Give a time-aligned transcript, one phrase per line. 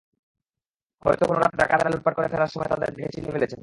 [1.05, 3.59] হয়তো কোনো রাতে ডাকাতরা লুটপাট করে ফেরার সময় তাদের দেখে চিনে ফেলেছেন।